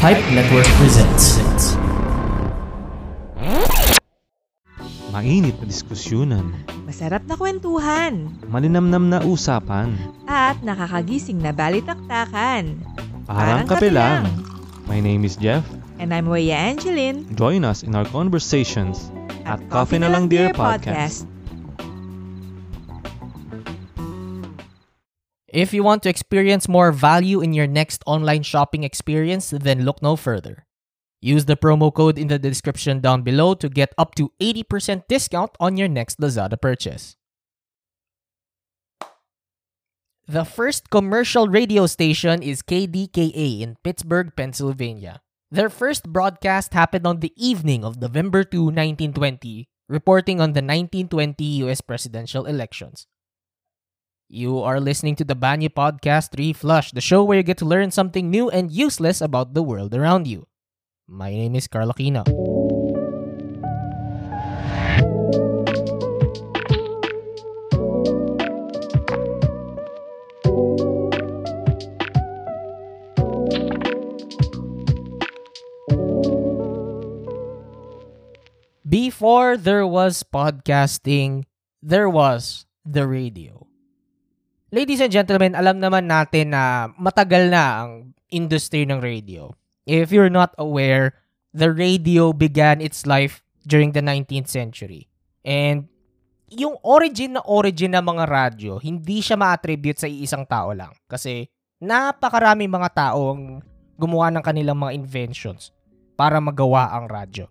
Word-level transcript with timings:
Pipe 0.00 0.24
Network 0.32 0.64
presents. 0.80 1.36
Mainit 5.12 5.52
na 5.60 5.66
diskusyonan, 5.68 6.56
Masarap 6.88 7.28
na 7.28 7.36
kwentuhan 7.36 8.32
malinamnam 8.48 9.12
na 9.12 9.20
usapan, 9.20 9.92
at 10.24 10.56
nakakagising 10.64 11.44
na 11.44 11.52
balitaktakan. 11.52 12.80
parang 13.28 13.68
kape 13.68 13.92
lang. 13.92 14.24
My 14.88 15.04
name 15.04 15.28
is 15.28 15.36
Jeff. 15.36 15.68
And 16.00 16.16
I'm 16.16 16.32
Weya 16.32 16.56
Angeline 16.56 17.28
Join 17.36 17.68
us 17.68 17.84
in 17.84 17.92
our 17.92 18.08
conversations 18.08 19.12
at 19.44 19.60
Coffee 19.68 20.00
na 20.00 20.08
Lang 20.08 20.32
Dear 20.32 20.56
Podcast. 20.56 21.28
If 25.52 25.74
you 25.74 25.82
want 25.82 26.04
to 26.04 26.08
experience 26.08 26.68
more 26.68 26.92
value 26.92 27.40
in 27.40 27.52
your 27.52 27.66
next 27.66 28.04
online 28.06 28.42
shopping 28.44 28.84
experience, 28.84 29.50
then 29.50 29.82
look 29.82 30.00
no 30.00 30.14
further. 30.14 30.64
Use 31.20 31.44
the 31.44 31.56
promo 31.56 31.92
code 31.92 32.18
in 32.18 32.28
the 32.28 32.38
description 32.38 33.00
down 33.00 33.22
below 33.22 33.54
to 33.54 33.68
get 33.68 33.92
up 33.98 34.14
to 34.14 34.30
80% 34.40 35.08
discount 35.08 35.50
on 35.58 35.76
your 35.76 35.88
next 35.88 36.20
Lazada 36.20 36.54
purchase. 36.54 37.16
The 40.28 40.44
first 40.44 40.90
commercial 40.90 41.48
radio 41.48 41.86
station 41.86 42.42
is 42.42 42.62
KDKA 42.62 43.60
in 43.60 43.76
Pittsburgh, 43.82 44.30
Pennsylvania. 44.36 45.20
Their 45.50 45.68
first 45.68 46.06
broadcast 46.06 46.72
happened 46.72 47.08
on 47.08 47.18
the 47.18 47.34
evening 47.34 47.84
of 47.84 48.00
November 48.00 48.44
2, 48.44 48.70
1920, 48.70 49.66
reporting 49.88 50.40
on 50.40 50.54
the 50.54 50.62
1920 50.62 51.66
US 51.66 51.80
presidential 51.80 52.46
elections. 52.46 53.08
You 54.30 54.62
are 54.62 54.78
listening 54.78 55.16
to 55.16 55.24
the 55.24 55.34
Banyo 55.34 55.74
Podcast 55.74 56.38
Reflush, 56.38 56.94
the 56.94 57.02
show 57.02 57.26
where 57.26 57.38
you 57.38 57.42
get 57.42 57.58
to 57.58 57.64
learn 57.66 57.90
something 57.90 58.30
new 58.30 58.48
and 58.48 58.70
useless 58.70 59.20
about 59.20 59.54
the 59.54 59.62
world 59.62 59.92
around 59.92 60.28
you. 60.30 60.46
My 61.08 61.34
name 61.34 61.56
is 61.56 61.66
Carl 61.66 61.90
Aquino. 61.90 62.22
Before 78.86 79.56
there 79.56 79.84
was 79.88 80.22
podcasting, 80.22 81.50
there 81.82 82.08
was 82.08 82.64
the 82.86 83.08
radio. 83.08 83.69
Ladies 84.70 85.02
and 85.02 85.10
gentlemen, 85.10 85.58
alam 85.58 85.82
naman 85.82 86.06
natin 86.06 86.54
na 86.54 86.94
matagal 86.94 87.50
na 87.50 87.82
ang 87.82 88.14
industry 88.30 88.86
ng 88.86 89.02
radio. 89.02 89.50
If 89.82 90.14
you're 90.14 90.30
not 90.30 90.54
aware, 90.62 91.18
the 91.50 91.74
radio 91.74 92.30
began 92.30 92.78
its 92.78 93.02
life 93.02 93.42
during 93.66 93.90
the 93.90 93.98
19th 93.98 94.46
century. 94.46 95.10
And 95.42 95.90
yung 96.54 96.78
origin 96.86 97.34
na 97.34 97.42
origin 97.42 97.98
ng 97.98 98.04
mga 98.14 98.24
radyo, 98.30 98.78
hindi 98.78 99.18
siya 99.18 99.34
ma-attribute 99.34 99.98
sa 99.98 100.06
iisang 100.06 100.46
tao 100.46 100.70
lang. 100.70 100.94
Kasi 101.10 101.50
napakarami 101.82 102.70
mga 102.70 102.90
tao 102.94 103.34
ang 103.34 103.66
gumawa 103.98 104.30
ng 104.30 104.44
kanilang 104.46 104.78
mga 104.78 104.94
inventions 104.94 105.74
para 106.14 106.38
magawa 106.38 106.94
ang 106.94 107.10
radyo. 107.10 107.50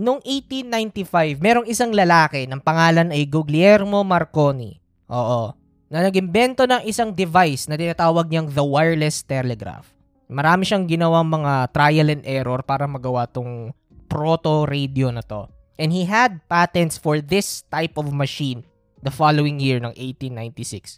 Noong 0.00 0.24
1895, 0.24 1.44
merong 1.44 1.68
isang 1.68 1.92
lalaki 1.92 2.48
ng 2.48 2.64
pangalan 2.64 3.12
ay 3.12 3.28
Guglielmo 3.28 4.00
Marconi. 4.00 4.80
Oo. 5.12 5.60
Na 5.92 6.00
nag-imbento 6.00 6.64
ng 6.64 6.88
isang 6.88 7.12
device 7.12 7.68
na 7.68 7.76
tinatawag 7.76 8.32
niyang 8.32 8.48
the 8.48 8.64
wireless 8.64 9.20
telegraph. 9.20 9.92
Marami 10.32 10.64
siyang 10.64 10.88
ginawang 10.88 11.28
mga 11.28 11.68
trial 11.68 12.08
and 12.08 12.24
error 12.24 12.64
para 12.64 12.88
magawa 12.88 13.28
tong 13.28 13.76
proto-radio 14.08 15.12
na 15.12 15.20
to. 15.20 15.52
And 15.76 15.92
he 15.92 16.08
had 16.08 16.40
patents 16.48 16.96
for 16.96 17.20
this 17.20 17.68
type 17.68 18.00
of 18.00 18.08
machine 18.08 18.64
the 19.04 19.12
following 19.12 19.60
year 19.60 19.84
ng 19.84 19.92
1896. 19.92 20.96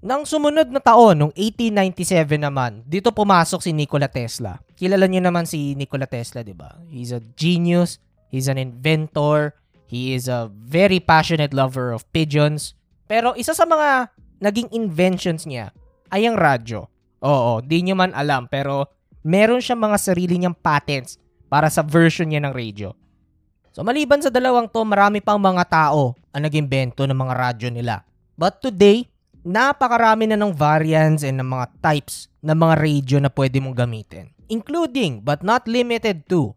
Nang 0.00 0.24
sumunod 0.24 0.72
na 0.72 0.80
taon, 0.80 1.20
noong 1.20 1.34
1897 1.36 2.40
naman, 2.40 2.80
dito 2.88 3.12
pumasok 3.12 3.60
si 3.60 3.76
Nikola 3.76 4.08
Tesla. 4.08 4.56
Kilala 4.72 5.04
niyo 5.04 5.20
naman 5.20 5.44
si 5.44 5.76
Nikola 5.76 6.08
Tesla, 6.08 6.40
di 6.40 6.56
ba? 6.56 6.80
He's 6.88 7.12
a 7.12 7.20
genius, 7.36 8.00
he's 8.32 8.48
an 8.48 8.56
inventor, 8.56 9.52
he 9.84 10.16
is 10.16 10.32
a 10.32 10.48
very 10.48 10.96
passionate 10.96 11.52
lover 11.52 11.92
of 11.92 12.08
pigeons. 12.16 12.72
Pero 13.04 13.36
isa 13.36 13.52
sa 13.52 13.68
mga 13.68 14.08
naging 14.40 14.72
inventions 14.72 15.44
niya 15.44 15.70
ay 16.10 16.26
ang 16.26 16.34
radyo. 16.34 16.88
Oo, 17.20 17.60
di 17.60 17.84
nyo 17.84 17.94
man 17.94 18.16
alam 18.16 18.48
pero 18.48 18.88
meron 19.20 19.60
siya 19.60 19.76
mga 19.76 20.00
sarili 20.00 20.40
niyang 20.40 20.56
patents 20.56 21.20
para 21.52 21.68
sa 21.68 21.84
version 21.84 22.32
niya 22.32 22.40
ng 22.42 22.56
radio. 22.56 22.96
So 23.70 23.86
maliban 23.86 24.18
sa 24.24 24.32
dalawang 24.32 24.72
to, 24.72 24.82
marami 24.82 25.22
pang 25.22 25.38
mga 25.38 25.68
tao 25.68 26.18
ang 26.34 26.42
nag-imbento 26.42 27.06
ng 27.06 27.14
mga 27.14 27.34
radyo 27.36 27.68
nila. 27.70 28.02
But 28.34 28.64
today, 28.64 29.06
napakarami 29.44 30.32
na 30.32 30.36
ng 30.40 30.56
variants 30.56 31.22
and 31.22 31.38
ng 31.38 31.48
mga 31.48 31.66
types 31.84 32.32
ng 32.40 32.56
mga 32.56 32.74
radio 32.80 33.16
na 33.20 33.30
pwede 33.30 33.60
mong 33.60 33.76
gamitin. 33.76 34.32
Including, 34.50 35.22
but 35.22 35.44
not 35.46 35.68
limited 35.70 36.26
to, 36.26 36.56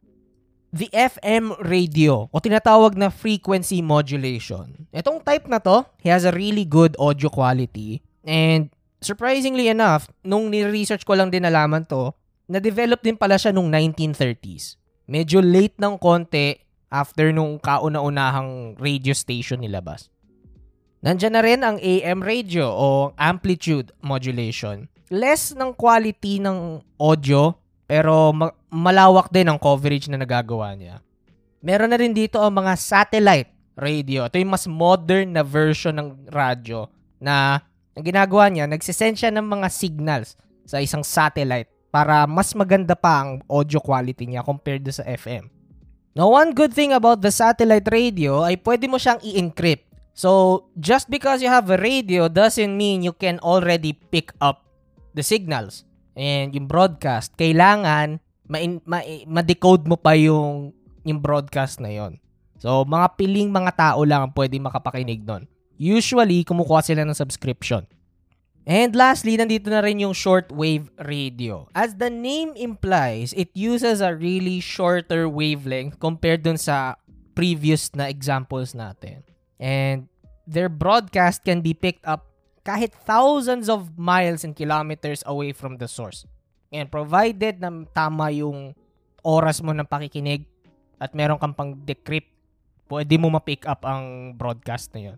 the 0.74 0.90
FM 0.90 1.54
radio 1.62 2.26
o 2.34 2.42
tinatawag 2.42 2.98
na 2.98 3.14
frequency 3.14 3.86
modulation. 3.86 4.90
Itong 4.90 5.22
type 5.22 5.46
na 5.46 5.62
to, 5.62 5.86
he 6.02 6.10
has 6.10 6.26
a 6.26 6.34
really 6.34 6.66
good 6.66 6.98
audio 6.98 7.30
quality 7.30 8.02
and 8.26 8.74
surprisingly 8.98 9.70
enough, 9.70 10.10
nung 10.26 10.50
ni-research 10.50 11.06
ko 11.06 11.14
lang 11.14 11.30
din 11.30 11.46
nalaman 11.46 11.86
to, 11.86 12.10
na-develop 12.50 13.06
din 13.06 13.14
pala 13.14 13.38
siya 13.38 13.54
nung 13.54 13.70
1930s. 13.70 14.82
Medyo 15.06 15.46
late 15.46 15.78
ng 15.78 16.00
konti 16.02 16.58
after 16.90 17.30
nung 17.30 17.62
kauna-unahang 17.62 18.80
radio 18.82 19.14
station 19.14 19.62
nilabas. 19.62 20.10
Nandiyan 21.04 21.34
na 21.36 21.44
rin 21.44 21.62
ang 21.62 21.78
AM 21.84 22.24
radio 22.24 22.72
o 22.72 23.12
amplitude 23.20 23.92
modulation. 24.00 24.88
Less 25.12 25.52
ng 25.52 25.76
quality 25.76 26.40
ng 26.40 26.80
audio 26.96 27.60
pero 27.86 28.32
ma- 28.32 28.56
malawak 28.72 29.30
din 29.30 29.50
ang 29.50 29.60
coverage 29.60 30.08
na 30.08 30.20
nagagawa 30.20 30.74
niya. 30.74 31.04
Meron 31.64 31.92
na 31.92 32.00
rin 32.00 32.12
dito 32.12 32.40
ang 32.44 32.60
mga 32.60 32.76
satellite 32.76 33.52
radio. 33.78 34.28
Ito 34.28 34.40
yung 34.40 34.54
mas 34.54 34.66
modern 34.68 35.36
na 35.36 35.44
version 35.44 35.96
ng 35.96 36.28
radyo 36.28 36.88
na 37.24 37.64
ang 37.94 38.04
ginagawa 38.04 38.50
niya, 38.50 38.66
nagsisend 38.66 39.16
siya 39.16 39.32
ng 39.32 39.46
mga 39.46 39.68
signals 39.70 40.36
sa 40.66 40.82
isang 40.82 41.06
satellite 41.06 41.70
para 41.94 42.26
mas 42.26 42.58
maganda 42.58 42.98
pa 42.98 43.22
ang 43.22 43.46
audio 43.46 43.78
quality 43.78 44.26
niya 44.26 44.42
compared 44.42 44.82
sa 44.90 45.06
FM. 45.06 45.46
Now, 46.14 46.30
one 46.30 46.54
good 46.54 46.74
thing 46.74 46.94
about 46.94 47.22
the 47.22 47.34
satellite 47.34 47.90
radio 47.90 48.46
ay 48.46 48.58
pwede 48.62 48.86
mo 48.86 49.02
siyang 49.02 49.22
i-encrypt. 49.22 49.90
So, 50.14 50.62
just 50.78 51.10
because 51.10 51.42
you 51.42 51.50
have 51.50 51.70
a 51.74 51.78
radio 51.78 52.30
doesn't 52.30 52.70
mean 52.70 53.02
you 53.02 53.18
can 53.18 53.42
already 53.42 53.98
pick 53.98 54.30
up 54.38 54.62
the 55.18 55.26
signals 55.26 55.86
and 56.14 56.54
yung 56.54 56.70
broadcast. 56.70 57.34
Kailangan 57.38 58.22
ma- 58.48 58.82
ma- 58.86 59.08
ma-decode 59.28 59.86
mo 59.90 59.98
pa 59.98 60.14
yung, 60.18 60.74
yung 61.04 61.20
broadcast 61.20 61.82
na 61.82 61.92
yon. 61.92 62.22
So, 62.62 62.88
mga 62.88 63.20
piling 63.20 63.52
mga 63.52 63.72
tao 63.76 64.02
lang 64.08 64.30
ang 64.30 64.34
pwede 64.34 64.56
makapakinig 64.62 65.26
nun. 65.28 65.50
Usually, 65.76 66.48
kumukuha 66.48 66.80
sila 66.80 67.04
ng 67.04 67.18
subscription. 67.18 67.84
And 68.64 68.96
lastly, 68.96 69.36
nandito 69.36 69.68
na 69.68 69.84
rin 69.84 70.00
yung 70.00 70.16
shortwave 70.16 70.88
radio. 70.96 71.68
As 71.76 72.00
the 72.00 72.08
name 72.08 72.56
implies, 72.56 73.36
it 73.36 73.52
uses 73.52 74.00
a 74.00 74.16
really 74.16 74.64
shorter 74.64 75.28
wavelength 75.28 76.00
compared 76.00 76.48
dun 76.48 76.56
sa 76.56 76.96
previous 77.36 77.92
na 77.92 78.08
examples 78.08 78.72
natin. 78.72 79.28
And 79.60 80.08
their 80.48 80.72
broadcast 80.72 81.44
can 81.44 81.60
be 81.60 81.76
picked 81.76 82.08
up 82.08 82.32
kahit 82.64 82.96
thousands 83.04 83.68
of 83.68 84.00
miles 84.00 84.48
and 84.48 84.56
kilometers 84.56 85.20
away 85.28 85.52
from 85.52 85.78
the 85.78 85.88
source. 85.88 86.24
And 86.74 86.90
provided 86.90 87.60
na 87.60 87.70
tama 87.92 88.32
yung 88.34 88.74
oras 89.22 89.60
mo 89.62 89.76
ng 89.76 89.86
pakikinig 89.86 90.48
at 90.98 91.12
meron 91.12 91.38
kang 91.38 91.54
pang 91.54 91.76
decrypt, 91.76 92.32
pwede 92.88 93.20
mo 93.20 93.30
ma-pick 93.30 93.68
up 93.68 93.84
ang 93.84 94.34
broadcast 94.34 94.96
na 94.96 95.12
yun. 95.12 95.18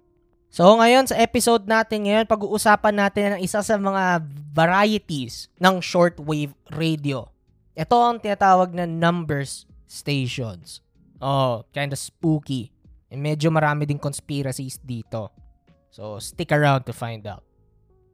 So 0.49 0.71
ngayon 0.79 1.05
sa 1.05 1.19
episode 1.21 1.69
natin 1.69 2.09
ngayon, 2.09 2.25
pag-uusapan 2.25 2.95
natin 2.95 3.23
ang 3.37 3.41
isa 3.43 3.61
sa 3.61 3.75
mga 3.77 4.23
varieties 4.55 5.51
ng 5.61 5.83
shortwave 5.83 6.55
radio. 6.73 7.29
Ito 7.75 7.95
ang 7.99 8.17
tinatawag 8.23 8.71
na 8.71 8.87
numbers 8.87 9.67
stations. 9.83 10.79
Oh, 11.19 11.67
kind 11.75 11.91
of 11.91 11.99
spooky. 11.99 12.71
And 13.11 13.19
medyo 13.19 13.51
marami 13.51 13.83
ding 13.83 13.99
conspiracies 14.01 14.79
dito. 14.79 15.44
So 15.95 16.19
stick 16.19 16.51
around 16.51 16.83
to 16.83 16.91
find 16.91 17.23
out. 17.23 17.47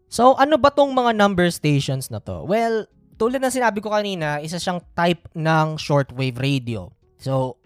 So 0.05 0.37
ano 0.37 0.61
ba 0.61 0.69
tong 0.69 0.93
mga 0.93 1.17
number 1.17 1.49
stations 1.49 2.13
na 2.13 2.21
to? 2.21 2.45
Well, 2.45 2.85
tulad 3.17 3.41
ng 3.41 3.49
sinabi 3.49 3.81
ko 3.81 3.89
kanina, 3.89 4.37
isa 4.37 4.61
siyang 4.61 4.85
type 4.93 5.25
ng 5.33 5.81
shortwave 5.81 6.37
radio. 6.37 6.93
So, 7.21 7.61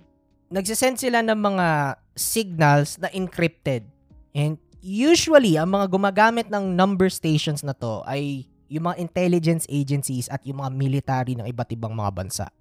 nagsisend 0.52 1.00
sila 1.00 1.24
ng 1.24 1.40
mga 1.40 2.00
signals 2.12 3.00
na 3.00 3.08
encrypted. 3.16 3.88
And 4.36 4.60
usually, 4.84 5.56
ang 5.56 5.72
mga 5.72 5.88
gumagamit 5.88 6.48
ng 6.52 6.76
number 6.76 7.08
stations 7.08 7.64
na 7.64 7.72
to 7.72 8.04
ay 8.04 8.44
yung 8.68 8.92
mga 8.92 9.00
intelligence 9.00 9.64
agencies 9.72 10.28
at 10.28 10.44
yung 10.44 10.60
mga 10.60 10.76
military 10.76 11.40
ng 11.40 11.48
iba't 11.48 11.72
ibang 11.72 11.96
mga 11.96 12.12
bansa. 12.12 12.52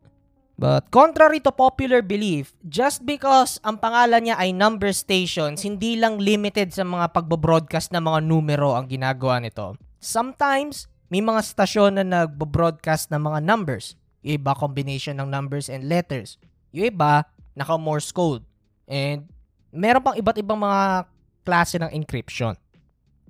But 0.54 0.94
contrary 0.94 1.42
to 1.42 1.50
popular 1.50 1.98
belief, 1.98 2.54
just 2.62 3.02
because 3.02 3.58
ang 3.66 3.82
pangalan 3.82 4.30
niya 4.30 4.36
ay 4.38 4.54
number 4.54 4.94
stations, 4.94 5.66
hindi 5.66 5.98
lang 5.98 6.22
limited 6.22 6.70
sa 6.70 6.86
mga 6.86 7.10
pagbo-broadcast 7.10 7.90
ng 7.90 8.04
mga 8.06 8.20
numero 8.22 8.70
ang 8.78 8.86
ginagawa 8.86 9.42
nito. 9.42 9.74
Sometimes, 9.98 10.86
may 11.10 11.18
mga 11.18 11.42
stasyon 11.42 11.98
na 11.98 12.06
nagbo-broadcast 12.06 13.10
ng 13.10 13.18
mga 13.18 13.38
numbers. 13.42 13.98
Yung 14.22 14.38
iba, 14.38 14.54
combination 14.54 15.18
ng 15.18 15.26
numbers 15.26 15.66
and 15.66 15.90
letters. 15.90 16.38
Yung 16.70 16.86
iba, 16.86 17.26
naka 17.58 17.74
Morse 17.74 18.14
code. 18.14 18.46
And 18.86 19.26
meron 19.74 20.06
pang 20.06 20.14
iba't 20.14 20.38
ibang 20.38 20.62
mga 20.62 21.10
klase 21.42 21.82
ng 21.82 21.90
encryption. 21.90 22.54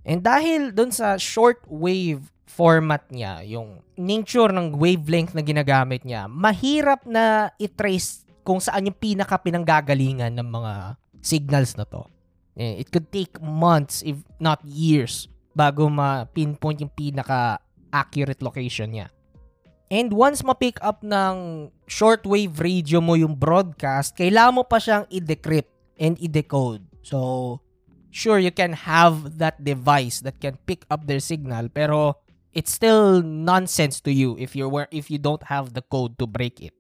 And 0.05 0.21
dahil 0.21 0.77
dun 0.77 0.93
sa 0.93 1.17
shortwave 1.17 2.29
format 2.55 3.03
niya, 3.11 3.43
yung 3.43 3.83
nature 3.99 4.55
ng 4.55 4.79
wavelength 4.79 5.35
na 5.35 5.43
ginagamit 5.43 6.07
niya, 6.07 6.31
mahirap 6.31 7.03
na 7.03 7.51
i-trace 7.59 8.23
kung 8.47 8.63
saan 8.63 8.87
yung 8.87 8.95
pinaka 8.95 9.35
pinanggagalingan 9.43 10.31
ng 10.39 10.49
mga 10.49 10.95
signals 11.19 11.75
na 11.75 11.83
to. 11.83 12.07
Eh, 12.55 12.87
It 12.87 12.95
could 12.95 13.11
take 13.11 13.43
months, 13.43 14.07
if 14.07 14.23
not 14.39 14.63
years, 14.63 15.27
bago 15.51 15.91
ma-pinpoint 15.91 16.79
yung 16.79 16.95
pinaka 16.95 17.59
accurate 17.91 18.39
location 18.39 18.95
niya. 18.95 19.11
And 19.91 20.15
once 20.15 20.43
ma-pick 20.47 20.79
up 20.83 21.03
ng 21.03 21.69
shortwave 21.91 22.59
radio 22.63 23.03
mo 23.03 23.19
yung 23.19 23.35
broadcast, 23.35 24.15
kailangan 24.15 24.55
mo 24.59 24.65
pa 24.67 24.79
siyang 24.79 25.07
i-decrypt 25.11 25.71
and 25.99 26.19
i-decode. 26.23 26.83
So, 27.05 27.61
sure, 28.15 28.39
you 28.39 28.51
can 28.51 28.75
have 28.75 29.39
that 29.39 29.63
device 29.63 30.23
that 30.23 30.39
can 30.39 30.59
pick 30.67 30.87
up 30.91 31.07
their 31.07 31.23
signal, 31.23 31.71
pero 31.71 32.24
it's 32.55 32.71
still 32.73 33.21
nonsense 33.21 34.01
to 34.01 34.15
you 34.15 34.39
if 34.39 34.55
you 34.55 34.71
were 34.71 34.87
if 34.95 35.11
you 35.11 35.19
don't 35.19 35.43
have 35.51 35.75
the 35.75 35.83
code 35.83 36.17
to 36.23 36.25
break 36.25 36.63
it. 36.63 36.73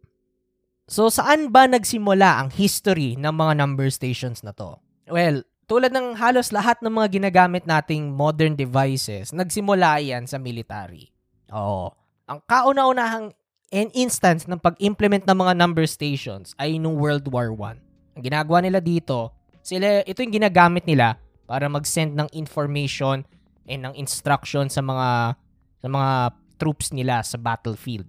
So 0.87 1.11
saan 1.11 1.51
ba 1.51 1.67
nagsimula 1.67 2.41
ang 2.41 2.49
history 2.55 3.19
ng 3.19 3.35
mga 3.35 3.59
number 3.59 3.91
stations 3.91 4.41
na 4.47 4.55
to? 4.57 4.79
Well, 5.11 5.45
tulad 5.67 5.93
ng 5.93 6.17
halos 6.17 6.55
lahat 6.55 6.81
ng 6.81 6.93
mga 6.93 7.21
ginagamit 7.21 7.65
nating 7.67 8.15
modern 8.15 8.55
devices, 8.55 9.35
nagsimula 9.35 10.01
yan 10.01 10.29
sa 10.29 10.37
military. 10.37 11.13
Oo. 11.53 11.93
Ang 12.25 12.41
kauna-unahang 12.49 13.33
in 13.75 13.91
instance 13.97 14.47
ng 14.47 14.61
pag-implement 14.61 15.27
ng 15.27 15.37
mga 15.37 15.53
number 15.57 15.85
stations 15.89 16.55
ay 16.61 16.77
nung 16.79 16.97
World 16.97 17.27
War 17.29 17.51
I. 17.53 17.81
Ang 18.15 18.23
ginagawa 18.23 18.63
nila 18.63 18.79
dito, 18.79 19.35
sila 19.65 20.05
ito 20.05 20.21
yung 20.21 20.37
ginagamit 20.37 20.85
nila 20.85 21.19
para 21.49 21.69
mag-send 21.69 22.13
ng 22.15 22.29
information 22.37 23.25
and 23.65 23.81
ng 23.89 23.95
instruction 23.97 24.69
sa 24.69 24.85
mga 24.85 25.37
sa 25.85 25.93
mga 25.93 26.33
troops 26.57 26.97
nila 26.97 27.21
sa 27.21 27.37
battlefield. 27.37 28.09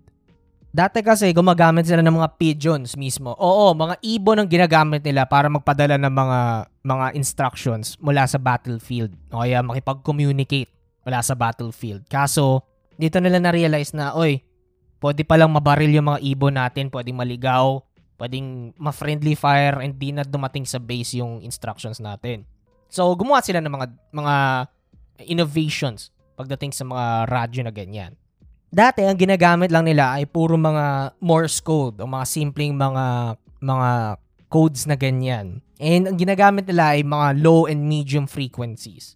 Dati 0.72 1.04
kasi 1.04 1.28
gumagamit 1.36 1.88
sila 1.88 2.00
ng 2.00 2.16
mga 2.24 2.40
pigeons 2.40 2.96
mismo. 2.96 3.36
Oo, 3.36 3.76
mga 3.76 4.00
ibon 4.00 4.40
ang 4.40 4.48
ginagamit 4.48 5.04
nila 5.04 5.28
para 5.28 5.52
magpadala 5.52 6.00
ng 6.00 6.12
mga 6.12 6.40
mga 6.88 7.06
instructions 7.20 8.00
mula 8.00 8.24
sa 8.28 8.40
battlefield. 8.40 9.12
O 9.32 9.44
kaya 9.44 9.60
makipag-communicate 9.60 10.72
mula 11.04 11.20
sa 11.20 11.36
battlefield. 11.36 12.08
Kaso, 12.08 12.64
dito 12.96 13.20
nila 13.20 13.44
na-realize 13.44 13.92
na, 13.92 14.16
oy, 14.16 14.40
pwede 15.04 15.28
palang 15.28 15.52
mabaril 15.52 15.92
yung 15.92 16.16
mga 16.16 16.24
ibon 16.24 16.56
natin, 16.56 16.88
pwedeng 16.92 17.20
maligaw, 17.20 17.84
pwedeng 18.20 18.72
ma-friendly 18.80 19.36
fire, 19.36 19.84
and 19.84 20.00
di 20.00 20.16
na 20.16 20.24
dumating 20.24 20.64
sa 20.64 20.80
base 20.80 21.20
yung 21.20 21.44
instructions 21.44 22.00
natin. 22.00 22.48
So, 22.88 23.12
gumawa 23.16 23.44
sila 23.44 23.60
ng 23.60 23.72
mga 23.72 23.88
mga 24.16 24.36
innovations 25.28 26.15
pagdating 26.36 26.76
sa 26.76 26.84
mga 26.84 27.32
radyo 27.32 27.62
na 27.64 27.74
ganyan. 27.74 28.14
Dati, 28.70 29.08
ang 29.08 29.16
ginagamit 29.16 29.72
lang 29.72 29.88
nila 29.88 30.20
ay 30.20 30.28
puro 30.28 30.60
mga 30.60 31.16
Morse 31.24 31.64
code 31.64 32.04
o 32.04 32.06
mga 32.06 32.26
simpleng 32.28 32.76
mga 32.76 33.40
mga 33.64 34.20
codes 34.52 34.84
na 34.84 35.00
ganyan. 35.00 35.64
And 35.80 36.12
ang 36.12 36.18
ginagamit 36.20 36.68
nila 36.68 36.96
ay 36.96 37.08
mga 37.08 37.40
low 37.40 37.68
and 37.72 37.88
medium 37.88 38.28
frequencies. 38.28 39.16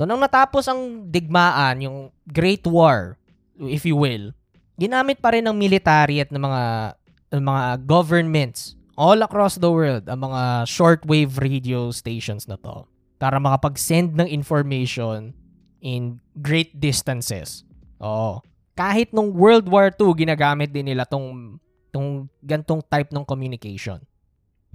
So, 0.00 0.08
nung 0.08 0.24
natapos 0.24 0.64
ang 0.64 1.12
digmaan, 1.12 1.84
yung 1.84 1.98
Great 2.24 2.64
War, 2.64 3.20
if 3.60 3.84
you 3.84 4.00
will, 4.00 4.32
ginamit 4.80 5.20
pa 5.20 5.36
rin 5.36 5.44
ng 5.44 5.56
military 5.56 6.24
at 6.24 6.32
ng 6.32 6.40
mga, 6.40 6.96
ng 7.36 7.44
mga 7.44 7.64
governments 7.84 8.80
all 8.96 9.20
across 9.24 9.56
the 9.56 9.68
world 9.68 10.04
ang 10.08 10.24
mga 10.24 10.68
shortwave 10.68 11.40
radio 11.40 11.88
stations 11.88 12.44
na 12.44 12.60
to 12.60 12.84
para 13.16 13.40
makapag-send 13.40 14.16
ng 14.16 14.28
information 14.28 15.32
in 15.80 16.20
great 16.38 16.76
distances. 16.76 17.64
Oo. 18.00 18.40
Kahit 18.76 19.12
nung 19.12 19.32
World 19.36 19.68
War 19.68 19.92
II, 19.92 20.16
ginagamit 20.16 20.72
din 20.72 20.88
nila 20.88 21.04
tong, 21.04 21.58
tong 21.92 22.30
gantong 22.40 22.80
type 22.86 23.12
ng 23.12 23.24
communication. 23.26 24.00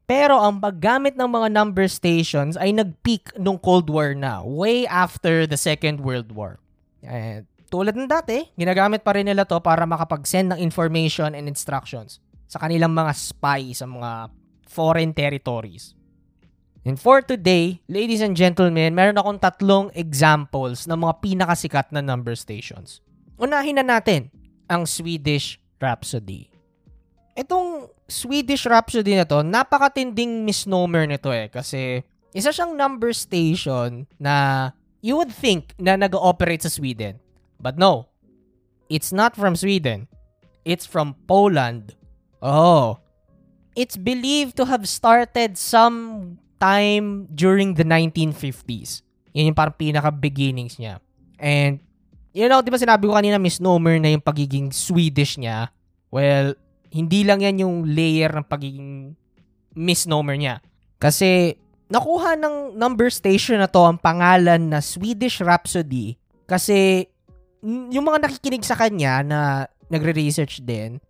Pero 0.05 0.37
ang 0.37 0.61
paggamit 0.61 1.17
ng 1.17 1.25
mga 1.25 1.49
number 1.49 1.89
stations 1.89 2.53
ay 2.61 2.69
nag-peak 2.69 3.33
nung 3.41 3.57
Cold 3.57 3.89
War 3.89 4.13
na, 4.13 4.45
way 4.45 4.85
after 4.85 5.49
the 5.49 5.57
Second 5.57 5.97
World 6.05 6.29
War. 6.29 6.61
Eh, 7.01 7.41
tulad 7.73 7.97
ng 7.97 8.05
dati, 8.05 8.45
ginagamit 8.53 9.01
pa 9.01 9.17
rin 9.17 9.25
nila 9.25 9.49
to 9.49 9.57
para 9.57 9.89
makapag-send 9.89 10.53
ng 10.53 10.59
information 10.61 11.33
and 11.33 11.49
instructions 11.49 12.21
sa 12.45 12.61
kanilang 12.61 12.93
mga 12.93 13.11
spy 13.17 13.73
sa 13.73 13.89
mga 13.89 14.29
foreign 14.69 15.09
territories. 15.09 15.97
And 16.85 17.01
for 17.01 17.25
today, 17.25 17.81
ladies 17.89 18.21
and 18.21 18.37
gentlemen, 18.37 18.93
meron 18.93 19.17
akong 19.17 19.41
tatlong 19.41 19.89
examples 19.97 20.85
ng 20.85 21.01
mga 21.01 21.17
pinakasikat 21.17 21.89
na 21.89 21.97
number 21.97 22.37
stations. 22.37 23.01
Unahin 23.41 23.81
na 23.81 23.85
natin 23.97 24.29
ang 24.69 24.85
Swedish 24.85 25.57
Rhapsody. 25.81 26.53
Itong 27.33 27.89
Swedish 28.05 28.69
Rhapsody 28.69 29.17
na 29.17 29.25
to, 29.25 29.41
napakatinding 29.41 30.45
misnomer 30.45 31.09
nito 31.09 31.33
eh. 31.33 31.49
Kasi 31.49 32.05
isa 32.37 32.53
siyang 32.53 32.77
number 32.77 33.17
station 33.17 34.05
na 34.21 34.69
you 35.01 35.17
would 35.17 35.33
think 35.33 35.73
na 35.81 35.97
nag-ooperate 35.97 36.61
sa 36.61 36.69
Sweden. 36.69 37.17
But 37.57 37.81
no, 37.81 38.13
it's 38.93 39.09
not 39.09 39.33
from 39.33 39.57
Sweden. 39.57 40.05
It's 40.61 40.85
from 40.85 41.17
Poland. 41.25 41.97
Oh. 42.45 43.01
It's 43.73 43.97
believed 43.97 44.53
to 44.61 44.69
have 44.69 44.85
started 44.85 45.57
some 45.57 46.37
time 46.65 47.29
during 47.29 47.77
the 47.77 47.85
1950s. 47.85 49.05
Yun 49.37 49.53
yung 49.53 49.57
parang 49.57 49.77
pinaka-beginnings 49.77 50.81
niya. 50.81 50.97
And, 51.37 51.77
you 52.33 52.49
know, 52.49 52.65
di 52.65 52.73
ba 52.73 52.81
sinabi 52.81 53.05
ko 53.05 53.13
kanina 53.13 53.37
misnomer 53.37 54.01
na 54.01 54.09
yung 54.09 54.23
pagiging 54.25 54.73
Swedish 54.73 55.37
niya? 55.37 55.69
Well, 56.09 56.57
hindi 56.89 57.21
lang 57.21 57.45
yan 57.45 57.61
yung 57.61 57.75
layer 57.85 58.33
ng 58.33 58.47
pagiging 58.49 59.13
misnomer 59.77 60.39
niya. 60.39 60.63
Kasi, 60.97 61.53
nakuha 61.91 62.33
ng 62.39 62.79
number 62.79 63.13
station 63.13 63.61
na 63.61 63.69
to 63.69 63.85
ang 63.85 64.01
pangalan 64.01 64.73
na 64.73 64.81
Swedish 64.81 65.43
Rhapsody 65.43 66.17
kasi 66.49 67.05
yung 67.65 68.05
mga 68.05 68.25
nakikinig 68.25 68.65
sa 68.65 68.77
kanya 68.77 69.25
na 69.25 69.39
nagre-research 69.89 70.61
din, 70.61 71.01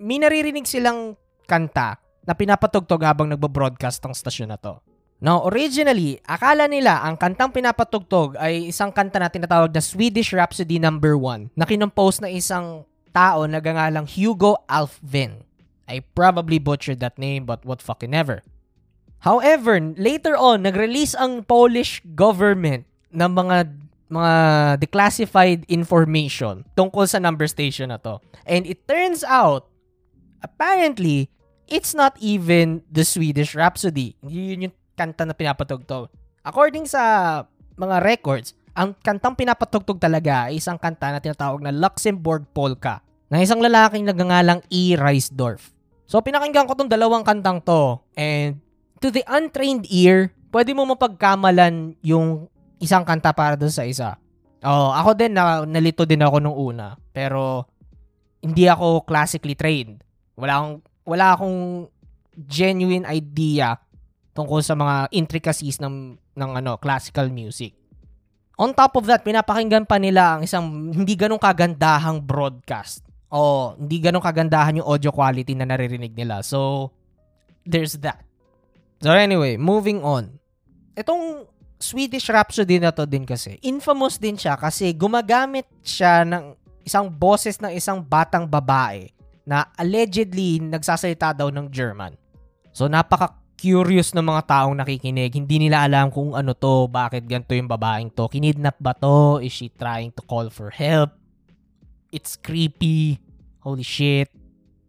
may 0.00 0.16
naririnig 0.16 0.64
silang 0.64 1.16
kanta 1.48 2.00
na 2.24 2.32
pinapatugtog 2.32 3.00
habang 3.04 3.28
nagbo-broadcast 3.28 4.04
ang 4.04 4.12
stasyon 4.12 4.52
na 4.52 4.60
to. 4.60 4.80
Now, 5.18 5.42
originally, 5.50 6.22
akala 6.22 6.70
nila 6.70 7.02
ang 7.02 7.18
kantang 7.18 7.50
pinapatugtog 7.50 8.38
ay 8.38 8.70
isang 8.70 8.94
kanta 8.94 9.18
na 9.18 9.26
tinatawag 9.26 9.74
na 9.74 9.82
Swedish 9.82 10.30
Rhapsody 10.30 10.78
number 10.78 11.18
1 11.18 11.58
na 11.58 11.66
kinompose 11.66 12.22
na 12.22 12.30
isang 12.30 12.86
tao 13.10 13.42
na 13.50 13.58
gangalang 13.58 14.06
Hugo 14.06 14.62
Alfvén. 14.70 15.42
I 15.90 16.06
probably 16.14 16.62
butchered 16.62 17.02
that 17.02 17.18
name 17.18 17.42
but 17.42 17.66
what 17.66 17.82
fucking 17.82 18.14
ever. 18.14 18.46
However, 19.26 19.82
later 19.98 20.38
on, 20.38 20.62
nag-release 20.62 21.18
ang 21.18 21.42
Polish 21.42 21.98
government 22.14 22.86
ng 23.10 23.30
mga 23.34 23.74
mga 24.08 24.34
declassified 24.80 25.68
information 25.68 26.64
tungkol 26.78 27.04
sa 27.04 27.18
number 27.18 27.50
station 27.50 27.90
na 27.90 27.98
to. 27.98 28.22
And 28.46 28.64
it 28.64 28.86
turns 28.88 29.26
out, 29.26 29.68
apparently, 30.40 31.28
it's 31.66 31.92
not 31.92 32.16
even 32.22 32.86
the 32.88 33.04
Swedish 33.04 33.52
Rhapsody. 33.52 34.16
Yun 34.24 34.70
yung 34.70 34.76
kanta 34.98 35.22
na 35.22 35.38
pinapatugtog. 35.38 36.10
According 36.42 36.90
sa 36.90 37.46
mga 37.78 38.02
records, 38.02 38.58
ang 38.74 38.98
kantang 38.98 39.38
pinapatugtog 39.38 40.02
talaga 40.02 40.50
ay 40.50 40.58
isang 40.58 40.74
kanta 40.74 41.14
na 41.14 41.22
tinatawag 41.22 41.62
na 41.62 41.70
Luxembourg 41.70 42.42
Polka 42.50 43.02
na 43.30 43.38
isang 43.38 43.62
lalaking 43.62 44.02
nagangalang 44.02 44.58
E. 44.66 44.98
Reisdorf. 44.98 45.70
So 46.10 46.18
pinakinggan 46.18 46.66
ko 46.66 46.74
tong 46.74 46.90
dalawang 46.90 47.22
kantang 47.22 47.62
to 47.62 48.02
and 48.18 48.58
to 48.98 49.14
the 49.14 49.22
untrained 49.30 49.86
ear, 49.92 50.34
pwede 50.50 50.74
mo 50.74 50.88
mapagkamalan 50.88 51.94
yung 52.02 52.50
isang 52.82 53.06
kanta 53.06 53.30
para 53.30 53.54
doon 53.54 53.70
sa 53.70 53.86
isa. 53.86 54.18
Oh, 54.64 54.90
ako 54.90 55.14
din 55.14 55.38
na 55.38 55.62
nalito 55.62 56.02
din 56.02 56.18
ako 56.18 56.42
nung 56.42 56.56
una, 56.58 56.98
pero 57.14 57.66
hindi 58.42 58.66
ako 58.66 59.06
classically 59.06 59.54
trained. 59.54 60.02
Wala 60.34 60.58
akong 60.58 60.76
wala 61.06 61.26
akong 61.34 61.58
genuine 62.46 63.06
idea 63.06 63.78
tungkol 64.38 64.62
sa 64.62 64.78
mga 64.78 65.10
intricacies 65.10 65.82
ng 65.82 66.14
ng 66.14 66.50
ano 66.62 66.78
classical 66.78 67.26
music. 67.26 67.74
On 68.54 68.70
top 68.70 69.02
of 69.02 69.10
that, 69.10 69.26
pinapakinggan 69.26 69.82
pa 69.86 69.98
nila 69.98 70.38
ang 70.38 70.46
isang 70.46 70.94
hindi 70.94 71.18
ganong 71.18 71.42
kagandahang 71.42 72.22
broadcast. 72.22 73.02
O 73.30 73.74
hindi 73.74 73.98
ganong 73.98 74.22
kagandahan 74.22 74.78
yung 74.78 74.86
audio 74.86 75.10
quality 75.10 75.58
na 75.58 75.66
naririnig 75.66 76.14
nila. 76.14 76.42
So, 76.42 76.90
there's 77.66 77.98
that. 78.02 78.22
So 78.98 79.14
anyway, 79.14 79.54
moving 79.54 80.02
on. 80.02 80.42
Itong 80.98 81.46
Swedish 81.78 82.26
Rhapsody 82.26 82.82
na 82.82 82.90
to 82.90 83.06
din 83.06 83.22
kasi, 83.22 83.62
infamous 83.62 84.18
din 84.18 84.34
siya 84.34 84.58
kasi 84.58 84.90
gumagamit 84.90 85.70
siya 85.86 86.26
ng 86.26 86.58
isang 86.82 87.06
boses 87.06 87.62
ng 87.62 87.70
isang 87.70 88.02
batang 88.02 88.48
babae 88.48 89.06
na 89.46 89.70
allegedly 89.78 90.58
nagsasalita 90.58 91.30
daw 91.30 91.52
ng 91.52 91.70
German. 91.70 92.18
So 92.74 92.90
napaka-curious 93.58 94.14
ng 94.14 94.22
mga 94.22 94.42
taong 94.46 94.76
nakikinig. 94.78 95.34
Hindi 95.34 95.66
nila 95.66 95.82
alam 95.82 96.14
kung 96.14 96.34
ano 96.38 96.54
to, 96.54 96.86
bakit 96.86 97.26
ganito 97.26 97.54
yung 97.54 97.66
babaeng 97.66 98.10
to. 98.14 98.30
Kinidnap 98.30 98.78
ba 98.78 98.94
to? 98.94 99.42
Is 99.42 99.52
she 99.52 99.68
trying 99.74 100.14
to 100.14 100.22
call 100.22 100.46
for 100.50 100.70
help? 100.70 101.10
It's 102.14 102.38
creepy. 102.38 103.18
Holy 103.60 103.82
shit. 103.82 104.30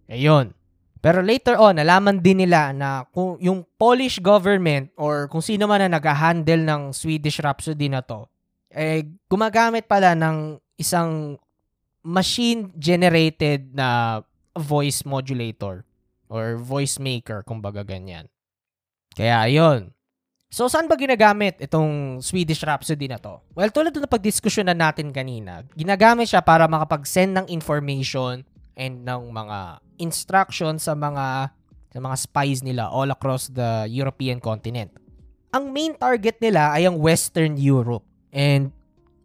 Ayun. 0.07 0.53
Pero 0.99 1.23
later 1.23 1.55
on, 1.55 1.79
nalaman 1.79 2.19
din 2.19 2.43
nila 2.43 2.75
na 2.75 3.07
kung 3.09 3.39
yung 3.39 3.63
Polish 3.79 4.19
government 4.19 4.91
or 4.99 5.31
kung 5.31 5.41
sino 5.41 5.65
man 5.65 5.87
na 5.87 5.97
nag-handle 5.97 6.61
ng 6.61 6.81
Swedish 6.91 7.39
Rhapsody 7.39 7.87
na 7.87 8.03
to, 8.03 8.27
eh, 8.69 9.07
gumagamit 9.31 9.87
pala 9.87 10.11
ng 10.13 10.59
isang 10.75 11.39
machine-generated 12.03 13.71
na 13.73 14.21
voice 14.59 15.07
modulator 15.07 15.87
or 16.27 16.59
voice 16.59 16.99
maker, 16.99 17.47
kumbaga 17.47 17.81
ganyan. 17.87 18.27
Kaya, 19.13 19.47
ayun. 19.49 19.89
So, 20.49 20.65
saan 20.65 20.89
ba 20.89 20.97
ginagamit 20.97 21.61
itong 21.61 22.21
Swedish 22.25 22.65
Rhapsody 22.65 23.05
na 23.05 23.21
to? 23.21 23.37
Well, 23.53 23.69
tulad 23.69 23.93
na 23.93 24.09
pagdiskusyonan 24.09 24.81
natin 24.81 25.13
kanina, 25.13 25.61
ginagamit 25.77 26.33
siya 26.33 26.41
para 26.41 26.65
makapag-send 26.65 27.37
ng 27.37 27.47
information 27.53 28.41
and 28.73 29.05
ng 29.05 29.29
mga 29.29 29.77
instructions 30.01 30.89
sa 30.89 30.97
mga 30.97 31.53
sa 31.89 31.99
mga 32.01 32.15
spies 32.17 32.61
nila 32.65 32.89
all 32.89 33.13
across 33.13 33.49
the 33.53 33.85
European 33.89 34.41
continent. 34.41 34.89
Ang 35.53 35.69
main 35.69 35.93
target 35.97 36.37
nila 36.41 36.73
ay 36.73 36.85
ang 36.85 36.97
Western 36.97 37.57
Europe. 37.57 38.05
And 38.29 38.73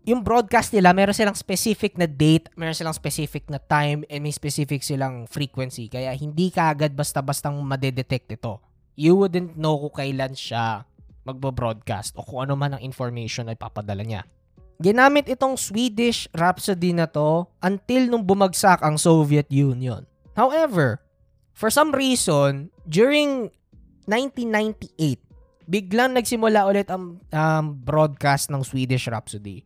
yung 0.04 0.20
broadcast 0.20 0.72
nila, 0.76 0.92
meron 0.92 1.16
silang 1.16 1.36
specific 1.36 1.96
na 1.96 2.04
date, 2.04 2.52
meron 2.56 2.76
silang 2.76 2.96
specific 2.96 3.48
na 3.48 3.56
time, 3.60 4.04
and 4.12 4.20
may 4.20 4.32
specific 4.32 4.84
silang 4.84 5.24
frequency. 5.28 5.88
Kaya 5.88 6.12
hindi 6.12 6.52
ka 6.52 6.72
agad 6.72 6.92
basta-bastang 6.92 7.56
madedetect 7.64 8.36
ito. 8.36 8.60
You 8.94 9.18
wouldn't 9.18 9.58
know 9.58 9.78
kung 9.86 9.94
kailan 9.98 10.38
siya 10.38 10.86
magbo-broadcast 11.24 12.14
o 12.14 12.22
kung 12.22 12.46
ano 12.46 12.54
man 12.54 12.76
ang 12.76 12.82
information 12.84 13.48
na 13.48 13.56
ipapadala 13.56 14.04
niya. 14.04 14.22
Ginamit 14.78 15.30
itong 15.30 15.54
Swedish 15.56 16.26
Rhapsody 16.34 16.92
na 16.92 17.06
to 17.06 17.46
until 17.62 18.10
nung 18.10 18.26
bumagsak 18.26 18.82
ang 18.82 18.98
Soviet 18.98 19.48
Union. 19.48 20.04
However, 20.34 21.00
for 21.54 21.70
some 21.70 21.94
reason, 21.94 22.74
during 22.84 23.54
1998, 24.10 25.22
biglang 25.64 26.12
nagsimula 26.12 26.68
ulit 26.68 26.90
ang 26.92 27.22
um, 27.22 27.64
broadcast 27.80 28.52
ng 28.52 28.60
Swedish 28.66 29.08
Rhapsody. 29.08 29.64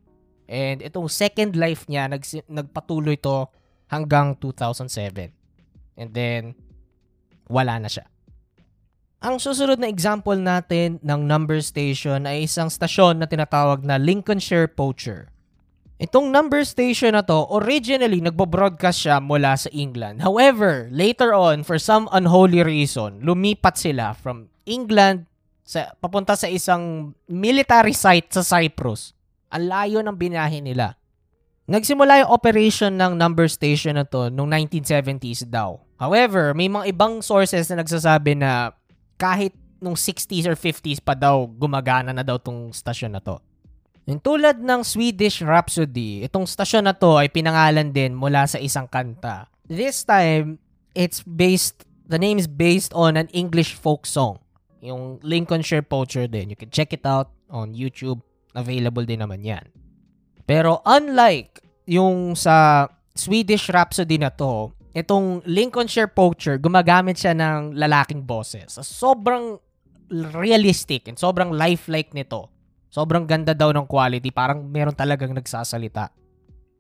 And 0.49 0.81
itong 0.81 1.11
second 1.13 1.57
life 1.59 1.85
niya, 1.91 2.09
nags- 2.09 2.47
nagpatuloy 2.47 3.19
to 3.21 3.49
hanggang 3.91 4.37
2007. 4.41 5.33
And 5.99 6.11
then, 6.15 6.55
wala 7.51 7.81
na 7.83 7.89
siya. 7.91 8.07
Ang 9.19 9.43
susunod 9.43 9.83
na 9.83 9.91
example 9.91 10.39
natin 10.39 11.03
ng 11.03 11.27
number 11.27 11.59
station 11.59 12.23
ay 12.23 12.47
isang 12.47 12.71
stasyon 12.71 13.19
na 13.19 13.27
tinatawag 13.27 13.83
na 13.83 13.99
Lincolnshire 13.99 14.71
Poacher. 14.71 15.35
Itong 15.99 16.31
number 16.31 16.63
station 16.63 17.19
na 17.19 17.27
to, 17.27 17.51
originally 17.51 18.23
nagbo-broadcast 18.23 19.03
siya 19.03 19.19
mula 19.19 19.59
sa 19.59 19.67
England. 19.75 20.23
However, 20.23 20.87
later 20.95 21.35
on, 21.35 21.67
for 21.67 21.83
some 21.83 22.07
unholy 22.15 22.63
reason, 22.63 23.19
lumipat 23.19 23.75
sila 23.75 24.15
from 24.15 24.47
England 24.63 25.27
sa, 25.67 25.99
papunta 25.99 26.39
sa 26.39 26.47
isang 26.47 27.11
military 27.27 27.99
site 27.99 28.31
sa 28.31 28.47
Cyprus. 28.47 29.19
Ang 29.51 29.67
layo 29.67 29.99
ng 29.99 30.15
binahe 30.15 30.63
nila. 30.63 30.95
Nagsimula 31.67 32.23
yung 32.23 32.31
operation 32.31 32.95
ng 32.95 33.19
number 33.19 33.51
station 33.51 33.99
na 33.99 34.07
to 34.07 34.31
noong 34.31 34.71
1970s 34.71 35.51
daw. 35.51 35.83
However, 35.99 36.55
may 36.55 36.71
mga 36.71 36.95
ibang 36.95 37.19
sources 37.19 37.67
na 37.67 37.83
nagsasabi 37.83 38.39
na 38.39 38.79
kahit 39.19 39.53
nung 39.83 39.99
60s 39.99 40.47
or 40.47 40.55
50s 40.55 41.03
pa 41.03 41.15
daw 41.15 41.47
gumagana 41.47 42.15
na 42.15 42.23
daw 42.23 42.39
tong 42.39 42.71
stasyon 42.71 43.19
na 43.19 43.23
to. 43.23 43.39
Yung 44.09 44.25
tulad 44.25 44.57
ng 44.57 44.81
Swedish 44.81 45.45
Rhapsody, 45.45 46.25
itong 46.25 46.49
stasyon 46.49 46.89
na 46.89 46.97
to 46.97 47.21
ay 47.21 47.29
pinangalan 47.29 47.93
din 47.93 48.17
mula 48.17 48.49
sa 48.49 48.57
isang 48.57 48.89
kanta. 48.89 49.53
This 49.69 50.01
time, 50.01 50.57
it's 50.97 51.21
based, 51.21 51.85
the 52.09 52.17
name 52.17 52.41
is 52.41 52.49
based 52.49 52.97
on 52.97 53.21
an 53.21 53.29
English 53.37 53.77
folk 53.77 54.09
song. 54.09 54.41
Yung 54.81 55.21
Lincolnshire 55.21 55.85
Poacher 55.85 56.25
din. 56.25 56.49
You 56.49 56.57
can 56.57 56.73
check 56.73 56.97
it 56.97 57.05
out 57.05 57.29
on 57.53 57.77
YouTube. 57.77 58.25
Available 58.57 59.05
din 59.05 59.21
naman 59.21 59.45
yan. 59.45 59.69
Pero 60.49 60.81
unlike 60.89 61.61
yung 61.85 62.33
sa 62.33 62.89
Swedish 63.13 63.69
Rhapsody 63.69 64.17
na 64.17 64.33
to, 64.33 64.73
itong 64.97 65.45
Lincolnshire 65.45 66.11
Poacher, 66.11 66.57
gumagamit 66.57 67.21
siya 67.21 67.37
ng 67.37 67.77
lalaking 67.77 68.25
boses. 68.25 68.79
Sobrang 68.81 69.61
realistic 70.13 71.09
and 71.09 71.21
sobrang 71.21 71.53
lifelike 71.53 72.17
nito. 72.17 72.49
Sobrang 72.89 73.29
ganda 73.29 73.53
daw 73.53 73.69
ng 73.73 73.85
quality. 73.85 74.33
Parang 74.33 74.65
meron 74.65 74.97
talagang 74.97 75.37
nagsasalita. 75.37 76.09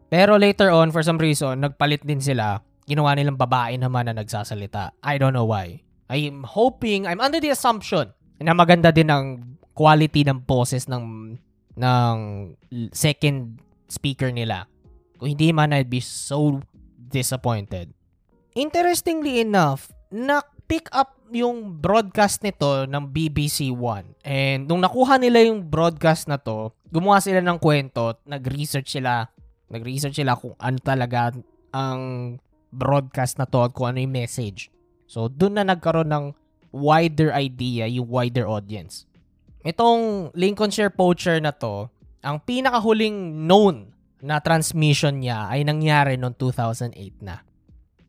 Pero 0.08 0.40
later 0.40 0.72
on, 0.72 0.88
for 0.88 1.04
some 1.04 1.20
reason, 1.20 1.60
nagpalit 1.60 2.00
din 2.00 2.20
sila. 2.20 2.64
Ginawa 2.88 3.12
nilang 3.12 3.36
babae 3.36 3.76
naman 3.76 4.08
na 4.08 4.16
nagsasalita. 4.16 4.96
I 5.04 5.20
don't 5.20 5.36
know 5.36 5.44
why. 5.44 5.84
I'm 6.08 6.48
hoping, 6.48 7.04
I'm 7.04 7.20
under 7.20 7.36
the 7.36 7.52
assumption 7.52 8.08
na 8.40 8.56
maganda 8.56 8.88
din 8.88 9.12
ang 9.12 9.44
quality 9.76 10.24
ng 10.24 10.48
boses 10.48 10.88
ng 10.88 11.36
ng 11.76 12.16
second 12.96 13.60
speaker 13.86 14.32
nila. 14.32 14.64
Kung 15.20 15.36
hindi 15.36 15.52
man, 15.52 15.76
I'd 15.76 15.92
be 15.92 16.00
so 16.00 16.64
disappointed. 16.96 17.92
Interestingly 18.58 19.38
enough, 19.38 19.94
na-pick 20.10 20.90
up 20.90 21.14
yung 21.30 21.78
broadcast 21.78 22.42
nito 22.42 22.90
ng 22.90 23.06
BBC 23.06 23.70
One. 23.70 24.18
And 24.26 24.66
nung 24.66 24.82
nakuha 24.82 25.14
nila 25.14 25.46
yung 25.46 25.62
broadcast 25.62 26.26
na 26.26 26.42
to, 26.42 26.74
gumawa 26.90 27.22
sila 27.22 27.38
ng 27.38 27.54
kwento, 27.62 28.18
nag-research 28.26 28.98
sila, 28.98 29.30
nag-research 29.70 30.18
sila 30.18 30.34
kung 30.34 30.58
ano 30.58 30.78
talaga 30.82 31.38
ang 31.70 32.02
broadcast 32.74 33.38
na 33.38 33.46
to 33.46 33.62
at 33.62 33.70
kung 33.70 33.94
ano 33.94 34.02
yung 34.02 34.18
message. 34.18 34.74
So, 35.06 35.30
doon 35.30 35.62
na 35.62 35.62
nagkaroon 35.62 36.10
ng 36.10 36.26
wider 36.74 37.30
idea, 37.38 37.86
yung 37.86 38.10
wider 38.10 38.50
audience. 38.50 39.06
Itong 39.62 40.34
Lincolnshire 40.34 40.90
Poacher 40.90 41.38
na 41.38 41.54
to, 41.54 41.94
ang 42.26 42.42
pinakahuling 42.42 43.46
known 43.46 43.94
na 44.18 44.42
transmission 44.42 45.22
niya 45.22 45.46
ay 45.46 45.62
nangyari 45.62 46.18
noong 46.18 46.34
2008 46.34 47.22
na. 47.22 47.46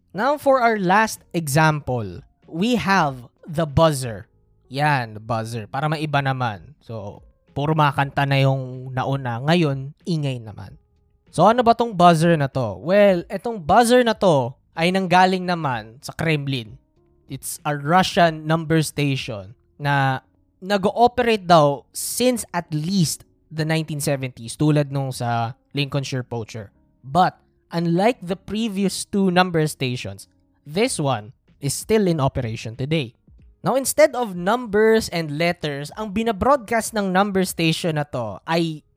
Now 0.09 0.41
for 0.41 0.57
our 0.57 0.81
last 0.81 1.21
example, 1.37 2.25
we 2.49 2.81
have 2.81 3.29
the 3.45 3.69
buzzer. 3.69 4.25
Yan, 4.69 5.13
the 5.13 5.21
buzzer. 5.21 5.69
Para 5.69 5.85
maiba 5.85 6.21
naman. 6.25 6.73
So, 6.81 7.21
puro 7.53 7.77
mga 7.77 7.93
kanta 7.93 8.25
na 8.25 8.41
yung 8.41 8.89
nauna. 8.89 9.37
Ngayon, 9.45 9.93
ingay 10.09 10.41
naman. 10.41 10.81
So, 11.29 11.45
ano 11.45 11.61
ba 11.61 11.77
tong 11.77 11.93
buzzer 11.93 12.33
na 12.37 12.49
to? 12.49 12.81
Well, 12.81 13.21
itong 13.29 13.61
buzzer 13.61 14.01
na 14.01 14.17
to 14.17 14.57
ay 14.73 14.89
nanggaling 14.89 15.45
naman 15.45 16.01
sa 16.01 16.13
Kremlin. 16.17 16.81
It's 17.29 17.61
a 17.61 17.77
Russian 17.77 18.49
number 18.49 18.81
station 18.81 19.53
na 19.77 20.25
nag-ooperate 20.57 21.45
daw 21.45 21.85
since 21.93 22.41
at 22.49 22.65
least 22.73 23.29
the 23.53 23.61
1970s 23.61 24.57
tulad 24.57 24.89
nung 24.89 25.13
sa 25.13 25.53
Lincolnshire 25.77 26.25
Poacher. 26.25 26.73
But, 27.05 27.37
unlike 27.71 28.21
the 28.21 28.35
previous 28.35 29.05
two 29.05 29.31
number 29.31 29.65
stations, 29.67 30.27
this 30.65 30.99
one 30.99 31.33
is 31.61 31.73
still 31.73 32.07
in 32.07 32.19
operation 32.19 32.75
today. 32.75 33.13
Now, 33.59 33.75
instead 33.75 34.15
of 34.15 34.39
numbers 34.39 35.11
and 35.11 35.35
letters, 35.35 35.91
ang 35.99 36.15
binabroadcast 36.15 36.95
ng 36.95 37.11
number 37.11 37.43
station 37.43 37.99
na 37.99 38.07
to 38.07 38.39
ay 38.47 38.87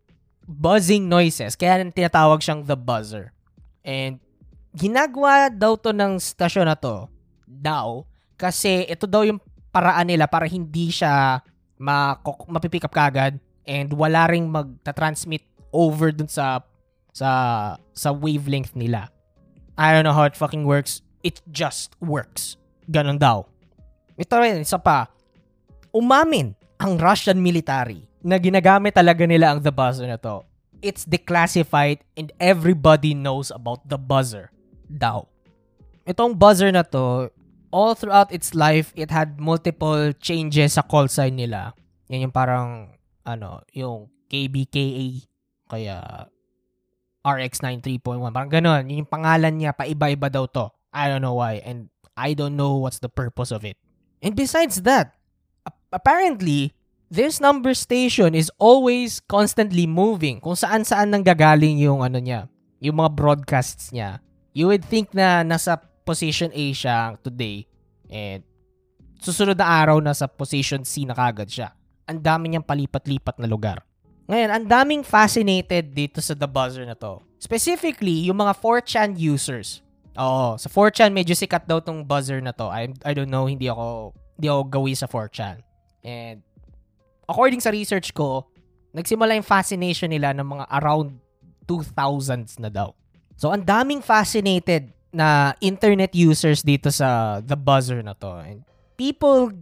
buzzing 0.46 1.10
noises. 1.10 1.58
Kaya 1.58 1.82
tinatawag 1.90 2.38
siyang 2.38 2.62
the 2.62 2.78
buzzer. 2.78 3.34
And 3.82 4.22
ginagawa 4.70 5.50
daw 5.50 5.74
to 5.82 5.90
ng 5.90 6.22
stasyon 6.22 6.70
na 6.70 6.78
to, 6.78 7.10
daw, 7.42 8.06
kasi 8.38 8.86
ito 8.86 9.10
daw 9.10 9.26
yung 9.26 9.42
paraan 9.74 10.06
nila 10.06 10.30
para 10.30 10.46
hindi 10.46 10.94
siya 10.94 11.42
mapipick 12.46 12.86
up 12.86 12.94
kagad 12.94 13.42
and 13.66 13.90
wala 13.90 14.30
ring 14.30 14.46
magta-transmit 14.46 15.42
over 15.74 16.14
dun 16.14 16.30
sa 16.30 16.62
sa 17.12 17.30
sa 17.92 18.10
wavelength 18.10 18.74
nila. 18.74 19.08
I 19.76 19.92
don't 19.92 20.04
know 20.04 20.16
how 20.16 20.28
it 20.28 20.36
fucking 20.36 20.64
works. 20.64 21.00
It 21.22 21.40
just 21.48 21.94
works. 22.02 22.56
Ganon 22.88 23.20
daw. 23.20 23.46
Ito 24.18 24.34
rin, 24.42 24.60
isa 24.60 24.76
pa. 24.76 25.08
Umamin 25.94 26.52
ang 26.76 26.98
Russian 26.98 27.38
military 27.38 28.04
na 28.20 28.36
ginagamit 28.36 28.96
talaga 28.96 29.24
nila 29.24 29.54
ang 29.54 29.62
The 29.62 29.72
Buzzer 29.72 30.08
na 30.08 30.18
to. 30.18 30.42
it's 30.82 31.06
declassified 31.06 32.02
and 32.18 32.34
everybody 32.42 33.14
knows 33.14 33.54
about 33.54 33.86
the 33.86 33.96
buzzer 33.96 34.50
daw. 34.90 35.30
Itong 36.04 36.34
buzzer 36.34 36.74
na 36.74 36.82
to, 36.82 37.30
all 37.70 37.94
throughout 37.94 38.34
its 38.34 38.52
life, 38.52 38.90
it 38.98 39.08
had 39.14 39.38
multiple 39.38 40.10
changes 40.18 40.74
sa 40.74 40.82
call 40.82 41.06
sign 41.06 41.38
nila. 41.38 41.72
Yan 42.10 42.28
yung 42.28 42.34
parang, 42.34 42.90
ano, 43.22 43.62
yung 43.70 44.10
KBKA, 44.26 45.22
kaya 45.70 46.26
RX93.1, 47.22 48.34
parang 48.34 48.52
ganun. 48.52 48.90
Yung 48.90 49.08
pangalan 49.08 49.54
niya, 49.58 49.70
paiba-iba 49.72 50.28
daw 50.28 50.46
to. 50.50 50.70
I 50.92 51.08
don't 51.08 51.22
know 51.22 51.38
why, 51.38 51.62
and 51.62 51.88
I 52.18 52.36
don't 52.36 52.58
know 52.58 52.76
what's 52.76 53.00
the 53.00 53.08
purpose 53.08 53.54
of 53.54 53.64
it. 53.64 53.78
And 54.20 54.36
besides 54.36 54.82
that, 54.84 55.16
apparently, 55.90 56.76
this 57.08 57.40
number 57.40 57.72
station 57.72 58.34
is 58.34 58.52
always 58.56 59.20
constantly 59.24 59.86
moving. 59.88 60.40
Kung 60.40 60.56
saan-saan 60.56 61.12
nang 61.12 61.24
gagaling 61.24 61.80
yung 61.80 62.04
ano 62.04 62.16
niya, 62.20 62.48
yung 62.82 62.98
mga 62.98 63.14
broadcasts 63.14 63.94
niya. 63.94 64.18
You 64.52 64.68
would 64.68 64.84
think 64.84 65.14
na 65.16 65.46
nasa 65.46 65.80
position 66.02 66.50
A 66.52 66.64
siya 66.74 67.16
today 67.22 67.64
and 68.10 68.42
susunod 69.22 69.56
na 69.56 69.70
araw 69.70 70.02
nasa 70.02 70.26
position 70.26 70.82
C 70.82 71.06
na 71.06 71.14
kagad 71.14 71.48
siya. 71.48 71.72
Ang 72.10 72.20
dami 72.20 72.50
niyang 72.52 72.66
palipat-lipat 72.66 73.38
na 73.38 73.46
lugar. 73.46 73.86
Ngayon, 74.32 74.48
ang 74.48 74.64
daming 74.64 75.02
fascinated 75.04 75.92
dito 75.92 76.24
sa 76.24 76.32
The 76.32 76.48
Buzzer 76.48 76.88
na 76.88 76.96
to. 76.96 77.20
Specifically, 77.36 78.32
yung 78.32 78.40
mga 78.40 78.56
4chan 78.56 79.12
users. 79.12 79.84
Oo, 80.16 80.56
sa 80.56 80.72
4chan 80.72 81.12
medyo 81.12 81.36
sikat 81.36 81.68
daw 81.68 81.84
tong 81.84 82.00
buzzer 82.00 82.40
na 82.40 82.56
to. 82.56 82.72
I, 82.72 82.88
I 83.04 83.12
don't 83.12 83.28
know, 83.28 83.44
hindi 83.44 83.68
ako, 83.68 84.16
hindi 84.40 84.48
ako 84.48 84.62
gawi 84.72 84.92
sa 84.96 85.04
4chan. 85.04 85.60
And 86.00 86.40
according 87.28 87.60
sa 87.60 87.76
research 87.76 88.16
ko, 88.16 88.48
nagsimula 88.96 89.36
yung 89.36 89.44
fascination 89.44 90.08
nila 90.08 90.32
ng 90.32 90.48
mga 90.48 90.64
around 90.80 91.12
2000s 91.68 92.56
na 92.56 92.72
daw. 92.72 92.96
So, 93.36 93.52
ang 93.52 93.68
daming 93.68 94.00
fascinated 94.00 94.96
na 95.12 95.52
internet 95.60 96.16
users 96.16 96.64
dito 96.64 96.88
sa 96.88 97.36
The 97.44 97.56
Buzzer 97.56 98.00
na 98.00 98.16
to. 98.16 98.32
And 98.40 98.64
people, 98.96 99.52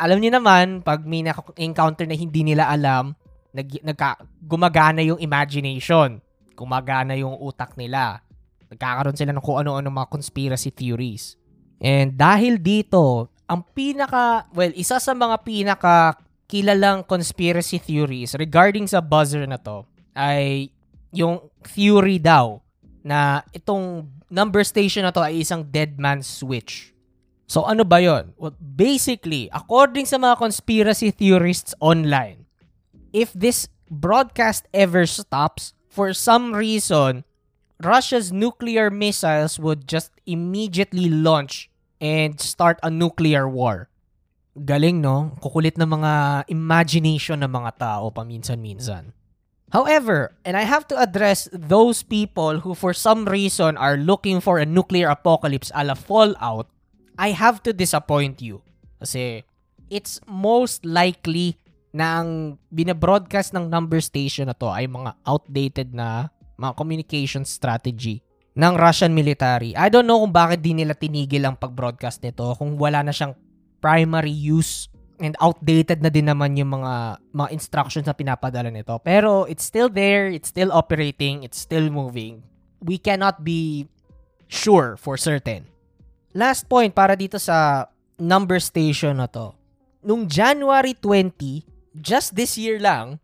alam 0.00 0.24
niyo 0.24 0.40
naman, 0.40 0.80
pag 0.80 1.04
may 1.04 1.20
encounter 1.60 2.08
na 2.08 2.16
hindi 2.16 2.40
nila 2.40 2.72
alam, 2.72 3.12
nag, 3.56 3.68
nagka, 3.80 4.20
gumagana 4.44 5.00
yung 5.00 5.16
imagination. 5.16 6.20
Gumagana 6.52 7.16
yung 7.16 7.40
utak 7.40 7.72
nila. 7.80 8.20
Nagkakaroon 8.68 9.16
sila 9.16 9.32
ng 9.32 9.40
kung 9.40 9.64
ano-ano 9.64 9.88
mga 9.88 10.12
conspiracy 10.12 10.68
theories. 10.68 11.40
And 11.80 12.12
dahil 12.12 12.60
dito, 12.60 13.32
ang 13.48 13.64
pinaka, 13.72 14.44
well, 14.52 14.72
isa 14.76 15.00
sa 15.00 15.12
mga 15.16 15.40
pinaka 15.40 16.20
kilalang 16.46 17.02
conspiracy 17.02 17.82
theories 17.82 18.38
regarding 18.38 18.86
sa 18.86 19.02
buzzer 19.02 19.42
na 19.50 19.58
to 19.58 19.82
ay 20.14 20.70
yung 21.10 21.42
theory 21.66 22.22
daw 22.22 22.62
na 23.02 23.42
itong 23.50 24.06
number 24.30 24.62
station 24.62 25.02
na 25.02 25.10
to 25.10 25.22
ay 25.22 25.42
isang 25.42 25.66
dead 25.66 25.98
man's 25.98 26.26
switch. 26.26 26.94
So 27.46 27.62
ano 27.66 27.86
ba 27.86 28.02
yon? 28.02 28.34
Well, 28.38 28.54
basically, 28.58 29.46
according 29.54 30.10
sa 30.10 30.18
mga 30.18 30.38
conspiracy 30.38 31.14
theorists 31.14 31.74
online, 31.78 32.45
if 33.16 33.32
this 33.32 33.72
broadcast 33.88 34.68
ever 34.76 35.08
stops, 35.08 35.72
for 35.88 36.12
some 36.12 36.52
reason, 36.52 37.24
Russia's 37.80 38.28
nuclear 38.28 38.92
missiles 38.92 39.56
would 39.56 39.88
just 39.88 40.12
immediately 40.28 41.08
launch 41.08 41.72
and 41.96 42.36
start 42.36 42.76
a 42.84 42.92
nuclear 42.92 43.48
war. 43.48 43.88
Galing, 44.52 45.00
no? 45.00 45.32
Kukulit 45.40 45.80
ng 45.80 45.88
mga 45.88 46.44
imagination 46.52 47.40
ng 47.40 47.48
mga 47.48 47.80
tao 47.80 48.12
paminsan-minsan. 48.12 49.16
However, 49.72 50.36
and 50.44 50.56
I 50.56 50.68
have 50.68 50.84
to 50.92 50.96
address 51.00 51.48
those 51.52 52.04
people 52.04 52.60
who 52.60 52.76
for 52.76 52.92
some 52.92 53.24
reason 53.24 53.76
are 53.80 53.96
looking 53.96 54.40
for 54.40 54.60
a 54.60 54.68
nuclear 54.68 55.08
apocalypse 55.08 55.72
a 55.74 55.84
la 55.84 55.96
Fallout, 55.96 56.68
I 57.16 57.32
have 57.32 57.64
to 57.64 57.72
disappoint 57.72 58.40
you. 58.40 58.60
Kasi 59.00 59.44
it's 59.88 60.20
most 60.28 60.84
likely 60.84 61.60
na 61.96 62.20
ang 62.20 62.60
binabroadcast 62.68 63.56
ng 63.56 63.72
number 63.72 64.04
station 64.04 64.52
na 64.52 64.56
to 64.56 64.68
ay 64.68 64.84
mga 64.84 65.16
outdated 65.24 65.96
na 65.96 66.28
mga 66.60 66.76
communication 66.76 67.48
strategy 67.48 68.20
ng 68.52 68.76
Russian 68.76 69.16
military. 69.16 69.72
I 69.72 69.88
don't 69.88 70.04
know 70.04 70.20
kung 70.20 70.32
bakit 70.36 70.60
di 70.60 70.76
nila 70.76 70.92
tinigil 70.92 71.48
ang 71.48 71.56
pag-broadcast 71.56 72.20
nito 72.20 72.52
kung 72.60 72.76
wala 72.76 73.00
na 73.00 73.16
siyang 73.16 73.32
primary 73.80 74.32
use 74.32 74.92
and 75.16 75.32
outdated 75.40 76.04
na 76.04 76.12
din 76.12 76.28
naman 76.28 76.60
yung 76.60 76.76
mga 76.76 77.16
mga 77.32 77.48
instructions 77.56 78.04
na 78.04 78.12
pinapadala 78.12 78.68
nito. 78.68 78.92
Pero 79.00 79.48
it's 79.48 79.64
still 79.64 79.88
there, 79.88 80.28
it's 80.28 80.52
still 80.52 80.68
operating, 80.76 81.48
it's 81.48 81.56
still 81.56 81.88
moving. 81.88 82.44
We 82.84 83.00
cannot 83.00 83.40
be 83.40 83.88
sure 84.52 85.00
for 85.00 85.16
certain. 85.16 85.64
Last 86.36 86.68
point 86.68 86.92
para 86.92 87.16
dito 87.16 87.40
sa 87.40 87.88
number 88.20 88.60
station 88.60 89.16
na 89.16 89.28
to. 89.32 89.56
Nung 90.04 90.28
January 90.28 90.92
20, 90.92 91.75
just 92.00 92.36
this 92.36 92.60
year 92.60 92.76
lang, 92.76 93.20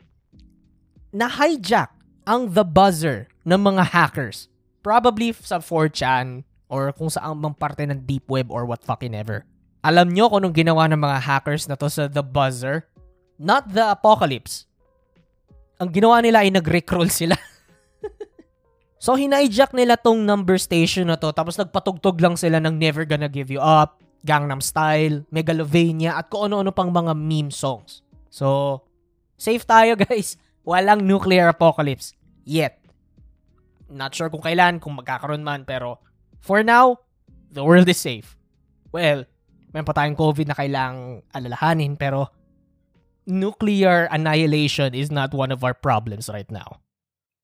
na-hijack 1.12 1.92
ang 2.24 2.48
The 2.48 2.64
Buzzer 2.64 3.28
ng 3.44 3.60
mga 3.60 3.92
hackers. 3.92 4.48
Probably 4.80 5.30
sa 5.36 5.60
4chan 5.60 6.42
or 6.72 6.90
kung 6.96 7.12
saan 7.12 7.38
mang 7.38 7.54
parte 7.54 7.84
ng 7.84 8.08
deep 8.08 8.26
web 8.32 8.48
or 8.48 8.64
what 8.64 8.80
fucking 8.82 9.12
ever. 9.12 9.44
Alam 9.82 10.14
nyo 10.14 10.30
kung 10.30 10.46
anong 10.46 10.56
ginawa 10.56 10.86
ng 10.88 10.98
mga 10.98 11.18
hackers 11.20 11.66
na 11.66 11.76
to 11.76 11.90
sa 11.90 12.06
The 12.08 12.22
Buzzer? 12.22 12.86
Not 13.36 13.68
The 13.68 13.92
Apocalypse. 13.92 14.64
Ang 15.82 15.90
ginawa 15.90 16.22
nila 16.22 16.46
ay 16.46 16.54
nag-recroll 16.54 17.10
sila. 17.10 17.34
so, 19.04 19.18
hinijack 19.18 19.74
nila 19.74 19.98
tong 19.98 20.22
number 20.22 20.54
station 20.54 21.10
na 21.10 21.18
to 21.18 21.34
tapos 21.34 21.58
nagpatugtog 21.58 22.22
lang 22.22 22.38
sila 22.38 22.62
ng 22.62 22.78
Never 22.78 23.02
Gonna 23.02 23.26
Give 23.26 23.50
You 23.50 23.58
Up, 23.58 23.98
Gangnam 24.22 24.62
Style, 24.62 25.26
Megalovania, 25.34 26.14
at 26.14 26.30
kung 26.30 26.46
ano-ano 26.46 26.70
pang 26.70 26.94
mga 26.94 27.18
meme 27.18 27.50
songs. 27.50 28.06
So, 28.32 28.80
safe 29.36 29.68
tayo 29.68 30.00
guys. 30.08 30.40
Walang 30.64 31.04
nuclear 31.04 31.52
apocalypse. 31.52 32.16
Yet. 32.48 32.80
Not 33.92 34.16
sure 34.16 34.32
kung 34.32 34.40
kailan, 34.40 34.80
kung 34.80 34.96
magkakaroon 34.96 35.44
man, 35.44 35.68
pero 35.68 36.00
for 36.40 36.64
now, 36.64 36.96
the 37.52 37.60
world 37.60 37.84
is 37.92 38.00
safe. 38.00 38.40
Well, 38.88 39.28
may 39.76 39.84
pa 39.84 39.92
tayong 39.92 40.16
COVID 40.16 40.48
na 40.48 40.56
kailangang 40.56 41.28
alalahanin, 41.36 42.00
pero 42.00 42.32
nuclear 43.28 44.08
annihilation 44.08 44.96
is 44.96 45.12
not 45.12 45.36
one 45.36 45.52
of 45.52 45.60
our 45.60 45.76
problems 45.76 46.32
right 46.32 46.48
now. 46.48 46.80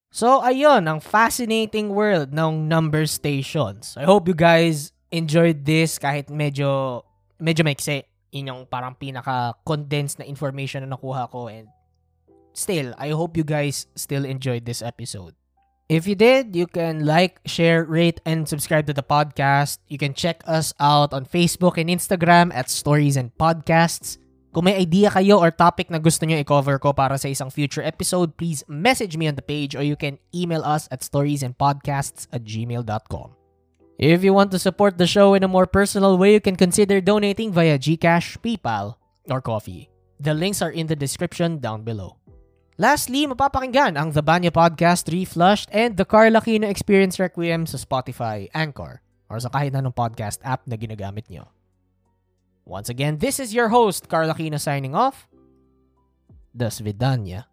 So, 0.09 0.41
ayun, 0.41 0.89
ang 0.89 1.05
fascinating 1.05 1.93
world 1.93 2.33
ng 2.33 2.65
number 2.65 3.05
stations. 3.05 3.93
I 4.01 4.09
hope 4.09 4.25
you 4.25 4.33
guys 4.33 4.97
enjoyed 5.13 5.69
this 5.69 6.01
kahit 6.01 6.33
medyo, 6.33 7.05
medyo 7.37 7.61
maikse. 7.61 8.08
Yun 8.33 8.51
yung 8.53 8.63
parang 8.69 8.95
pinaka-condensed 8.97 10.21
na 10.21 10.29
information 10.29 10.85
na 10.85 10.93
nakuha 10.97 11.31
ko 11.33 11.49
and 11.49 11.69
still, 12.53 12.93
I 12.99 13.15
hope 13.15 13.37
you 13.37 13.45
guys 13.45 13.87
still 13.95 14.25
enjoyed 14.25 14.67
this 14.67 14.83
episode. 14.83 15.39
If 15.89 16.05
you 16.05 16.13
did, 16.13 16.53
you 16.53 16.69
can 16.69 17.09
like, 17.09 17.41
share, 17.49 17.81
rate, 17.81 18.21
and 18.29 18.45
subscribe 18.45 18.85
to 18.87 18.93
the 18.93 19.03
podcast. 19.03 19.81
You 19.89 19.97
can 19.97 20.13
check 20.13 20.45
us 20.45 20.77
out 20.77 21.17
on 21.17 21.25
Facebook 21.25 21.81
and 21.81 21.89
Instagram 21.89 22.53
at 22.53 22.69
Stories 22.69 23.17
and 23.17 23.33
Podcasts. 23.41 24.21
Kung 24.53 24.69
may 24.69 24.77
idea 24.77 25.09
kayo 25.09 25.41
or 25.41 25.49
topic 25.49 25.89
na 25.89 25.97
gusto 25.97 26.29
nyo 26.29 26.37
i-cover 26.37 26.77
ko 26.77 26.93
para 26.93 27.17
sa 27.17 27.33
isang 27.33 27.49
future 27.49 27.81
episode, 27.81 28.37
please 28.37 28.61
message 28.69 29.17
me 29.17 29.29
on 29.29 29.37
the 29.37 29.45
page 29.45 29.73
or 29.73 29.81
you 29.81 29.97
can 29.97 30.21
email 30.37 30.61
us 30.61 30.93
at 30.93 31.01
storiesandpodcasts 31.01 32.29
at 32.37 32.45
gmail.com. 32.45 33.33
If 33.99 34.23
you 34.23 34.31
want 34.31 34.55
to 34.55 34.63
support 34.63 34.95
the 34.95 35.11
show 35.11 35.35
in 35.35 35.43
a 35.43 35.51
more 35.51 35.67
personal 35.67 36.23
way, 36.23 36.39
you 36.39 36.41
can 36.41 36.55
consider 36.55 37.03
donating 37.03 37.51
via 37.51 37.75
GCash, 37.75 38.39
PayPal, 38.39 38.95
or 39.27 39.43
Coffee. 39.43 39.91
The 40.23 40.39
links 40.39 40.63
are 40.63 40.71
in 40.71 40.87
the 40.87 40.95
description 40.95 41.59
down 41.59 41.83
below. 41.83 42.23
Lastly, 42.79 43.27
mapapakinggan 43.27 43.99
ang 43.99 44.15
The 44.15 44.23
Banya 44.23 44.55
Podcast 44.55 45.11
Reflushed 45.11 45.67
and 45.75 45.99
The 45.99 46.07
Carl 46.07 46.39
Aquino 46.39 46.71
Experience 46.71 47.19
Requiem 47.19 47.67
sa 47.67 47.75
Spotify, 47.75 48.47
Anchor, 48.55 49.03
or 49.27 49.43
sa 49.43 49.51
kahit 49.51 49.75
anong 49.75 49.99
podcast 49.99 50.39
app 50.47 50.63
na 50.71 50.79
ginagamit 50.79 51.27
nyo. 51.27 51.51
Once 52.63 52.87
again, 52.87 53.19
this 53.19 53.43
is 53.43 53.51
your 53.51 53.75
host, 53.75 54.07
Carl 54.07 54.31
Aquino 54.31 54.63
signing 54.63 54.95
off. 54.95 55.27
Das 56.55 56.79
Vidanya. 56.79 57.48